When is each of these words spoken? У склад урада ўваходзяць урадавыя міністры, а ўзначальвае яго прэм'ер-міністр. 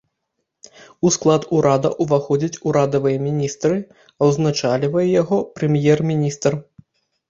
У 1.07 1.11
склад 1.15 1.45
урада 1.57 1.91
ўваходзяць 2.07 2.61
урадавыя 2.71 3.23
міністры, 3.29 3.75
а 4.19 4.35
ўзначальвае 4.35 5.09
яго 5.21 5.37
прэм'ер-міністр. 5.59 6.63